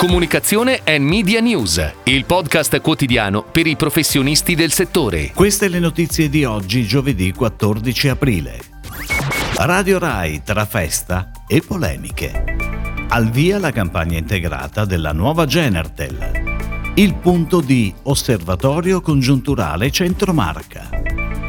Comunicazione 0.00 0.80
e 0.82 0.98
Media 0.98 1.40
News, 1.40 1.92
il 2.04 2.24
podcast 2.24 2.80
quotidiano 2.80 3.42
per 3.42 3.66
i 3.66 3.76
professionisti 3.76 4.54
del 4.54 4.72
settore. 4.72 5.30
Queste 5.34 5.68
le 5.68 5.78
notizie 5.78 6.30
di 6.30 6.42
oggi, 6.42 6.86
giovedì 6.86 7.34
14 7.34 8.08
aprile. 8.08 8.60
Radio 9.56 9.98
Rai 9.98 10.42
tra 10.42 10.64
festa 10.64 11.30
e 11.46 11.60
polemiche. 11.60 12.56
Al 13.08 13.28
via 13.28 13.58
la 13.58 13.72
campagna 13.72 14.16
integrata 14.16 14.86
della 14.86 15.12
nuova 15.12 15.44
Genertel. 15.44 16.92
Il 16.94 17.16
punto 17.16 17.60
di 17.60 17.92
Osservatorio 18.04 19.02
Congiunturale 19.02 19.90
Centromarca. 19.90 20.88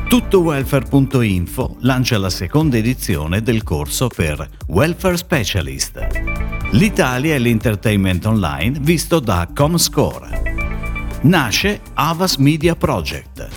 TuttoWelfare.info 0.10 1.78
lancia 1.80 2.18
la 2.18 2.30
seconda 2.30 2.76
edizione 2.76 3.42
del 3.42 3.64
corso 3.64 4.10
per 4.10 4.46
Welfare 4.68 5.16
Specialist. 5.16 6.41
L'Italia 6.74 7.36
e 7.36 7.40
l'entertainment 7.40 8.26
online 8.26 8.80
visto 8.80 9.20
da 9.20 9.46
Comscore. 9.54 11.20
Nasce 11.24 11.82
Avas 11.96 12.38
Media 12.38 12.78
Project. 12.78 13.50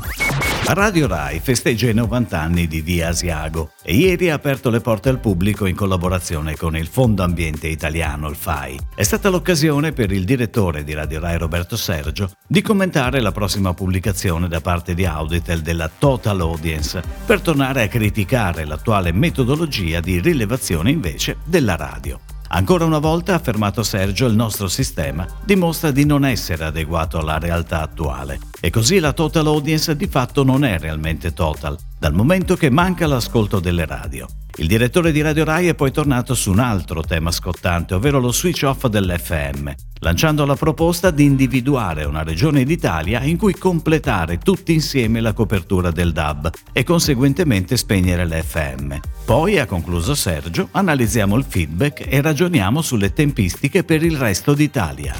Radio 0.66 1.06
Rai 1.06 1.38
festeggia 1.38 1.88
i 1.88 1.94
90 1.94 2.40
anni 2.40 2.66
di 2.66 2.80
Via 2.80 3.10
Asiago 3.10 3.70
e 3.84 3.94
ieri 3.94 4.30
ha 4.30 4.34
aperto 4.34 4.68
le 4.68 4.80
porte 4.80 5.10
al 5.10 5.20
pubblico 5.20 5.66
in 5.66 5.76
collaborazione 5.76 6.56
con 6.56 6.76
il 6.76 6.88
Fondo 6.88 7.22
Ambiente 7.22 7.68
Italiano, 7.68 8.28
il 8.28 8.34
FAI. 8.34 8.80
È 8.96 9.04
stata 9.04 9.28
l'occasione 9.28 9.92
per 9.92 10.10
il 10.10 10.24
direttore 10.24 10.82
di 10.82 10.92
Radio 10.92 11.20
Rai 11.20 11.38
Roberto 11.38 11.76
Sergio 11.76 12.32
di 12.44 12.62
commentare 12.62 13.20
la 13.20 13.30
prossima 13.30 13.74
pubblicazione 13.74 14.48
da 14.48 14.60
parte 14.60 14.92
di 14.92 15.04
Auditel 15.04 15.60
della 15.60 15.88
Total 15.96 16.40
Audience 16.40 17.00
per 17.24 17.40
tornare 17.40 17.82
a 17.82 17.88
criticare 17.88 18.64
l'attuale 18.64 19.12
metodologia 19.12 20.00
di 20.00 20.18
rilevazione 20.18 20.90
invece 20.90 21.36
della 21.44 21.76
radio. 21.76 22.18
Ancora 22.54 22.84
una 22.84 23.00
volta, 23.00 23.32
ha 23.32 23.36
affermato 23.36 23.82
Sergio, 23.82 24.26
il 24.26 24.36
nostro 24.36 24.68
sistema 24.68 25.26
dimostra 25.44 25.90
di 25.90 26.06
non 26.06 26.24
essere 26.24 26.64
adeguato 26.64 27.18
alla 27.18 27.36
realtà 27.36 27.80
attuale. 27.80 28.38
E 28.60 28.70
così 28.70 29.00
la 29.00 29.12
total 29.12 29.46
audience 29.46 29.96
di 29.96 30.06
fatto 30.06 30.44
non 30.44 30.64
è 30.64 30.78
realmente 30.78 31.32
total, 31.32 31.76
dal 31.98 32.14
momento 32.14 32.54
che 32.54 32.70
manca 32.70 33.08
l'ascolto 33.08 33.58
delle 33.58 33.84
radio. 33.84 34.28
Il 34.56 34.68
direttore 34.68 35.10
di 35.10 35.20
Radio 35.20 35.42
Rai 35.42 35.66
è 35.66 35.74
poi 35.74 35.90
tornato 35.90 36.32
su 36.34 36.52
un 36.52 36.60
altro 36.60 37.02
tema 37.02 37.32
scottante, 37.32 37.94
ovvero 37.94 38.20
lo 38.20 38.30
switch 38.30 38.62
off 38.62 38.86
dell'FM, 38.86 39.72
lanciando 39.98 40.44
la 40.44 40.54
proposta 40.54 41.10
di 41.10 41.24
individuare 41.24 42.04
una 42.04 42.22
regione 42.22 42.62
d'Italia 42.62 43.20
in 43.24 43.36
cui 43.36 43.54
completare 43.54 44.38
tutti 44.38 44.72
insieme 44.72 45.20
la 45.20 45.32
copertura 45.32 45.90
del 45.90 46.12
DAB 46.12 46.50
e 46.72 46.84
conseguentemente 46.84 47.76
spegnere 47.76 48.24
l'FM. 48.26 48.94
Poi, 49.24 49.58
ha 49.58 49.66
concluso 49.66 50.14
Sergio, 50.14 50.68
analizziamo 50.70 51.34
il 51.36 51.44
feedback 51.48 52.06
e 52.08 52.20
ragioniamo 52.20 52.80
sulle 52.80 53.12
tempistiche 53.12 53.82
per 53.82 54.04
il 54.04 54.16
resto 54.16 54.54
d'Italia. 54.54 55.16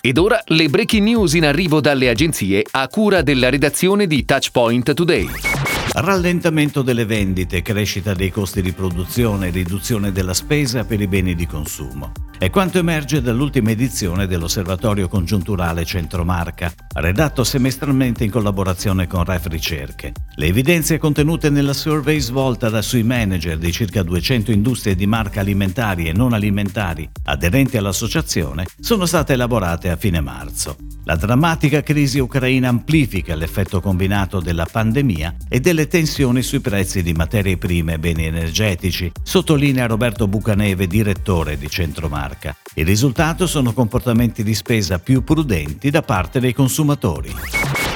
Ed 0.00 0.18
ora 0.18 0.42
le 0.46 0.68
breaking 0.68 1.06
news 1.06 1.34
in 1.34 1.44
arrivo 1.44 1.80
dalle 1.80 2.08
agenzie 2.08 2.64
a 2.68 2.88
cura 2.88 3.22
della 3.22 3.48
redazione 3.48 4.08
di 4.08 4.24
Touchpoint 4.24 4.92
Today 4.92 5.28
rallentamento 6.00 6.82
delle 6.82 7.06
vendite, 7.06 7.62
crescita 7.62 8.12
dei 8.12 8.30
costi 8.30 8.60
di 8.60 8.72
produzione, 8.72 9.50
riduzione 9.50 10.12
della 10.12 10.34
spesa 10.34 10.84
per 10.84 11.00
i 11.00 11.06
beni 11.06 11.34
di 11.34 11.46
consumo. 11.46 12.25
È 12.38 12.50
quanto 12.50 12.76
emerge 12.76 13.22
dall'ultima 13.22 13.70
edizione 13.70 14.26
dell'Osservatorio 14.26 15.08
Congiunturale 15.08 15.86
Centromarca, 15.86 16.70
redatto 16.96 17.42
semestralmente 17.44 18.24
in 18.24 18.30
collaborazione 18.30 19.06
con 19.06 19.24
Ref 19.24 19.46
Ricerche. 19.46 20.12
Le 20.34 20.46
evidenze 20.46 20.98
contenute 20.98 21.48
nella 21.48 21.72
survey 21.72 22.18
svolta 22.18 22.68
da 22.68 22.82
sui 22.82 23.04
manager 23.04 23.56
di 23.56 23.72
circa 23.72 24.02
200 24.02 24.52
industrie 24.52 24.94
di 24.94 25.06
marca 25.06 25.40
alimentari 25.40 26.08
e 26.08 26.12
non 26.12 26.34
alimentari 26.34 27.08
aderenti 27.24 27.78
all'associazione 27.78 28.66
sono 28.78 29.06
state 29.06 29.32
elaborate 29.32 29.88
a 29.88 29.96
fine 29.96 30.20
marzo. 30.20 30.76
La 31.04 31.16
drammatica 31.16 31.82
crisi 31.82 32.18
ucraina 32.18 32.68
amplifica 32.68 33.34
l'effetto 33.34 33.80
combinato 33.80 34.40
della 34.40 34.66
pandemia 34.70 35.36
e 35.48 35.60
delle 35.60 35.86
tensioni 35.86 36.42
sui 36.42 36.60
prezzi 36.60 37.02
di 37.02 37.14
materie 37.14 37.56
prime 37.56 37.94
e 37.94 37.98
beni 37.98 38.26
energetici, 38.26 39.10
sottolinea 39.22 39.86
Roberto 39.86 40.28
Bucaneve, 40.28 40.86
direttore 40.86 41.56
di 41.56 41.70
Centromarca 41.70 42.25
marca. 42.26 42.56
Il 42.74 42.84
risultato 42.84 43.46
sono 43.46 43.72
comportamenti 43.72 44.42
di 44.42 44.54
spesa 44.54 44.98
più 44.98 45.22
prudenti 45.22 45.90
da 45.90 46.02
parte 46.02 46.40
dei 46.40 46.52
consumatori. 46.52 47.32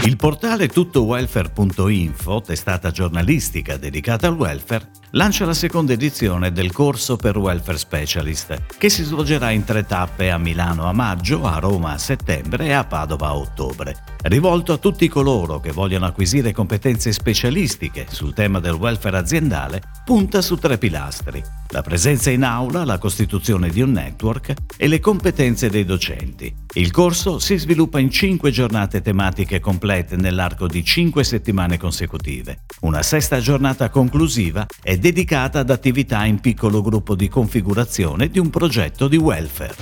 Il 0.02 0.16
portale 0.16 0.68
tuttowelfare.info, 0.68 2.40
testata 2.40 2.90
giornalistica 2.90 3.76
dedicata 3.76 4.28
al 4.28 4.34
welfare, 4.34 4.88
lancia 5.10 5.44
la 5.44 5.52
seconda 5.52 5.92
edizione 5.92 6.52
del 6.52 6.72
corso 6.72 7.16
per 7.16 7.36
welfare 7.36 7.76
specialist, 7.76 8.78
che 8.78 8.88
si 8.88 9.02
svolgerà 9.02 9.50
in 9.50 9.64
tre 9.64 9.84
tappe 9.84 10.30
a 10.30 10.38
Milano 10.38 10.86
a 10.86 10.92
maggio, 10.92 11.44
a 11.44 11.58
Roma 11.58 11.92
a 11.92 11.98
settembre 11.98 12.64
e 12.64 12.72
a 12.72 12.84
Padova 12.84 13.26
a 13.26 13.36
ottobre. 13.36 13.94
Rivolto 14.22 14.72
a 14.72 14.78
tutti 14.78 15.06
coloro 15.06 15.60
che 15.60 15.70
vogliono 15.70 16.06
acquisire 16.06 16.52
competenze 16.52 17.12
specialistiche 17.12 18.06
sul 18.08 18.32
tema 18.32 18.58
del 18.58 18.72
welfare 18.72 19.18
aziendale, 19.18 19.82
punta 20.06 20.40
su 20.40 20.56
tre 20.56 20.78
pilastri 20.78 21.60
la 21.72 21.82
presenza 21.82 22.30
in 22.30 22.42
aula, 22.42 22.84
la 22.84 22.98
costituzione 22.98 23.68
di 23.68 23.80
un 23.80 23.92
network 23.92 24.54
e 24.76 24.88
le 24.88 24.98
competenze 24.98 25.70
dei 25.70 25.84
docenti. 25.84 26.52
Il 26.74 26.90
corso 26.90 27.38
si 27.38 27.56
sviluppa 27.56 28.00
in 28.00 28.10
cinque 28.10 28.50
giornate 28.50 29.00
tematiche 29.00 29.60
complete 29.90 30.14
nell'arco 30.14 30.68
di 30.68 30.84
cinque 30.84 31.24
settimane 31.24 31.76
consecutive. 31.76 32.60
Una 32.82 33.02
sesta 33.02 33.40
giornata 33.40 33.88
conclusiva 33.90 34.64
è 34.80 34.96
dedicata 34.96 35.58
ad 35.58 35.70
attività 35.70 36.24
in 36.24 36.38
piccolo 36.38 36.80
gruppo 36.80 37.16
di 37.16 37.28
configurazione 37.28 38.28
di 38.28 38.38
un 38.38 38.50
progetto 38.50 39.08
di 39.08 39.16
welfare. 39.16 39.74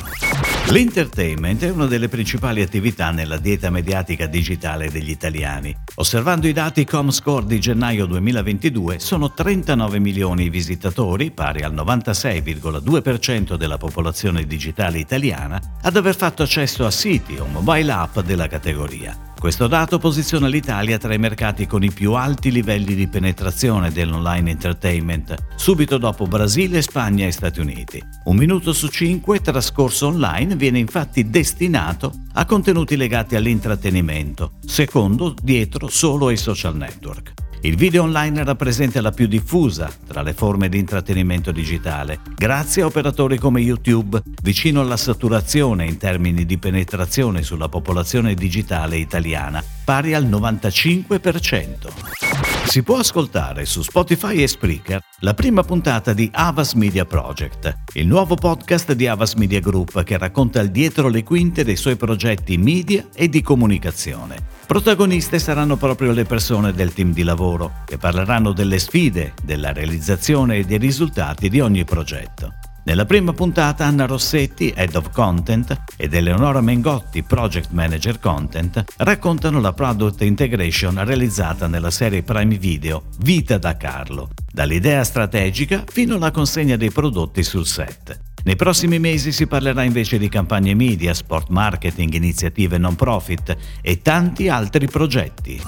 L'entertainment 0.70 1.62
è 1.62 1.70
una 1.70 1.86
delle 1.86 2.08
principali 2.08 2.62
attività 2.62 3.10
nella 3.10 3.36
dieta 3.36 3.69
mediatica 3.69 4.26
digitale 4.26 4.91
degli 4.91 5.10
italiani. 5.10 5.74
Osservando 5.96 6.46
i 6.46 6.52
dati 6.52 6.84
Comscore 6.84 7.46
di 7.46 7.60
gennaio 7.60 8.06
2022, 8.06 8.98
sono 8.98 9.32
39 9.32 9.98
milioni 9.98 10.44
i 10.44 10.50
visitatori, 10.50 11.30
pari 11.30 11.62
al 11.62 11.75
96,2% 11.75 13.56
della 13.56 13.76
popolazione 13.78 14.44
digitale 14.44 14.98
italiana, 14.98 15.60
ad 15.82 15.96
aver 15.96 16.16
fatto 16.16 16.42
accesso 16.42 16.86
a 16.86 16.90
siti 16.90 17.36
o 17.36 17.46
mobile 17.46 17.92
app 17.92 18.20
della 18.20 18.46
categoria. 18.46 19.27
Questo 19.38 19.69
dato 19.69 19.99
posiziona 19.99 20.49
l'Italia 20.49 20.99
tra 20.99 21.15
i 21.15 21.19
mercati 21.19 21.69
con 21.69 21.84
i 21.84 21.93
più 21.93 22.15
alti 22.15 22.50
livelli 22.50 22.97
di 22.97 23.06
penetrazione 23.06 23.93
dell'online 23.93 24.50
entertainment, 24.50 25.32
subito 25.54 25.97
dopo 25.97 26.26
Brasile, 26.26 26.82
Spagna 26.82 27.25
e 27.25 27.31
Stati 27.31 27.60
Uniti. 27.60 28.03
Un 28.25 28.37
minuto 28.37 28.72
su 28.72 28.88
cinque 28.88 29.41
trascorso 29.41 30.09
online 30.09 30.56
viene 30.56 30.81
infatti 30.81 31.31
destinato 31.31 32.12
a 32.32 32.44
contenuti 32.44 32.97
legati 32.97 33.37
all'intrattenimento, 33.37 34.54
secondo 34.66 35.32
dietro 35.41 35.87
solo 35.87 36.26
ai 36.26 36.37
social 36.37 36.76
network. 36.76 37.47
Il 37.62 37.76
video 37.76 38.04
online 38.04 38.44
rappresenta 38.44 39.00
la 39.00 39.10
più 39.10 39.26
diffusa 39.26 39.91
tra 40.06 40.22
le 40.22 40.32
forme 40.32 40.69
di 40.69 40.78
intrattenimento 40.78 41.50
digitale, 41.50 42.20
grazie 42.36 42.82
a 42.82 42.86
operatori 42.86 43.36
come 43.36 43.60
YouTube, 43.60 44.22
vicino 44.42 44.80
alla 44.80 44.96
saturazione 44.96 45.84
in 45.84 45.96
termini 45.96 46.46
di 46.46 46.58
penetrazione 46.58 47.42
sulla 47.42 47.69
popolazione 47.69 48.34
digitale 48.34 48.96
italiana, 48.96 49.62
pari 49.84 50.14
al 50.14 50.26
95%. 50.26 52.27
Si 52.68 52.82
può 52.82 52.98
ascoltare 52.98 53.64
su 53.64 53.80
Spotify 53.80 54.42
e 54.42 54.46
Spreaker 54.46 55.00
la 55.20 55.32
prima 55.32 55.62
puntata 55.62 56.12
di 56.12 56.28
Avas 56.30 56.74
Media 56.74 57.06
Project, 57.06 57.74
il 57.94 58.06
nuovo 58.06 58.34
podcast 58.34 58.92
di 58.92 59.06
Avas 59.06 59.32
Media 59.32 59.58
Group 59.58 60.04
che 60.04 60.18
racconta 60.18 60.60
il 60.60 60.70
dietro 60.70 61.08
le 61.08 61.22
quinte 61.22 61.64
dei 61.64 61.76
suoi 61.76 61.96
progetti 61.96 62.58
media 62.58 63.06
e 63.14 63.30
di 63.30 63.40
comunicazione. 63.40 64.36
Protagoniste 64.66 65.38
saranno 65.38 65.76
proprio 65.76 66.12
le 66.12 66.24
persone 66.24 66.74
del 66.74 66.92
team 66.92 67.14
di 67.14 67.22
lavoro, 67.22 67.72
che 67.86 67.96
parleranno 67.96 68.52
delle 68.52 68.78
sfide, 68.78 69.32
della 69.42 69.72
realizzazione 69.72 70.58
e 70.58 70.64
dei 70.64 70.78
risultati 70.78 71.48
di 71.48 71.60
ogni 71.60 71.84
progetto. 71.84 72.57
Nella 72.88 73.04
prima 73.04 73.34
puntata 73.34 73.84
Anna 73.84 74.06
Rossetti, 74.06 74.72
Head 74.75 74.94
of 74.94 75.10
Content, 75.10 75.78
ed 75.99 76.14
Eleonora 76.14 76.62
Mengotti, 76.62 77.23
Project 77.23 77.69
Manager 77.73 78.19
Content, 78.19 78.82
raccontano 78.96 79.61
la 79.61 79.75
product 79.75 80.23
integration 80.23 81.05
realizzata 81.05 81.67
nella 81.67 81.90
serie 81.90 82.23
Prime 82.23 82.56
Video 82.56 83.02
Vita 83.19 83.58
da 83.58 83.76
Carlo, 83.76 84.31
dall'idea 84.50 85.05
strategica 85.05 85.85
fino 85.87 86.14
alla 86.14 86.31
consegna 86.31 86.76
dei 86.76 86.90
prodotti 86.90 87.43
sul 87.43 87.67
set. 87.67 88.19
Nei 88.48 88.56
prossimi 88.56 88.98
mesi 88.98 89.30
si 89.30 89.46
parlerà 89.46 89.82
invece 89.82 90.16
di 90.16 90.30
campagne 90.30 90.72
media, 90.72 91.12
sport 91.12 91.50
marketing, 91.50 92.14
iniziative 92.14 92.78
non 92.78 92.96
profit 92.96 93.54
e 93.82 94.00
tanti 94.00 94.48
altri 94.48 94.86
progetti. 94.86 95.60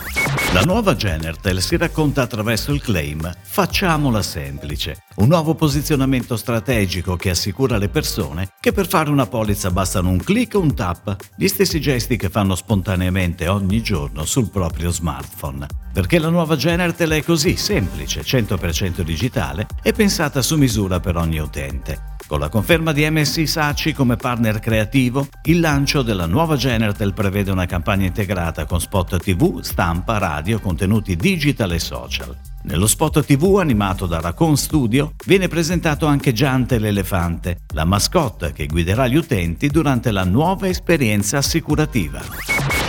La 0.54 0.62
nuova 0.62 0.96
Genertel 0.96 1.60
si 1.60 1.76
racconta 1.76 2.22
attraverso 2.22 2.72
il 2.72 2.80
claim 2.80 3.30
Facciamola 3.42 4.22
semplice, 4.22 5.02
un 5.16 5.28
nuovo 5.28 5.54
posizionamento 5.54 6.38
strategico 6.38 7.16
che 7.16 7.28
assicura 7.28 7.76
alle 7.76 7.90
persone 7.90 8.48
che 8.58 8.72
per 8.72 8.88
fare 8.88 9.10
una 9.10 9.26
polizza 9.26 9.70
bastano 9.70 10.08
un 10.08 10.24
clic 10.24 10.54
o 10.54 10.60
un 10.60 10.74
tap, 10.74 11.16
gli 11.36 11.48
stessi 11.48 11.82
gesti 11.82 12.16
che 12.16 12.30
fanno 12.30 12.54
spontaneamente 12.54 13.46
ogni 13.46 13.82
giorno 13.82 14.24
sul 14.24 14.48
proprio 14.48 14.90
smartphone. 14.90 15.66
Perché 15.92 16.18
la 16.18 16.30
nuova 16.30 16.56
Genertel 16.56 17.10
è 17.10 17.22
così 17.22 17.56
semplice, 17.56 18.22
100% 18.22 19.02
digitale 19.02 19.66
e 19.82 19.92
pensata 19.92 20.40
su 20.40 20.56
misura 20.56 20.98
per 20.98 21.16
ogni 21.16 21.40
utente. 21.40 22.16
Con 22.30 22.38
la 22.38 22.48
conferma 22.48 22.92
di 22.92 23.10
MSI 23.10 23.44
Saci 23.44 23.92
come 23.92 24.14
partner 24.14 24.60
creativo, 24.60 25.26
il 25.46 25.58
lancio 25.58 26.02
della 26.02 26.26
nuova 26.26 26.54
Genertel 26.54 27.12
prevede 27.12 27.50
una 27.50 27.66
campagna 27.66 28.06
integrata 28.06 28.66
con 28.66 28.80
spot 28.80 29.16
TV, 29.16 29.58
stampa, 29.62 30.16
radio, 30.18 30.60
contenuti 30.60 31.16
digital 31.16 31.72
e 31.72 31.80
social. 31.80 32.36
Nello 32.62 32.86
spot 32.86 33.24
TV 33.24 33.56
animato 33.58 34.06
da 34.06 34.20
Raccoon 34.20 34.56
Studio 34.56 35.14
viene 35.26 35.48
presentato 35.48 36.06
anche 36.06 36.32
Giante 36.32 36.78
l'elefante, 36.78 37.62
la 37.74 37.84
mascotte 37.84 38.52
che 38.52 38.66
guiderà 38.66 39.08
gli 39.08 39.16
utenti 39.16 39.66
durante 39.66 40.12
la 40.12 40.22
nuova 40.22 40.68
esperienza 40.68 41.38
assicurativa. 41.38 42.79